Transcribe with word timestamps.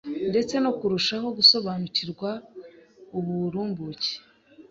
ndetse 0.29 0.55
no 0.63 0.71
kurushaho 0.77 1.27
gusobanukirwa 1.37 2.29
uburumbuke 3.17 4.13